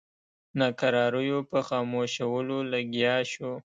ناکراریو 0.59 1.39
په 1.51 1.59
خاموشولو 1.67 2.57
لګیا 2.73 3.15
شو. 3.31 3.51